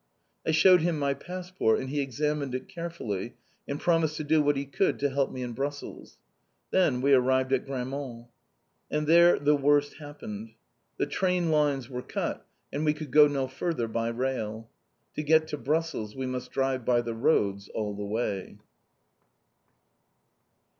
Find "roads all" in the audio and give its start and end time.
17.13-17.93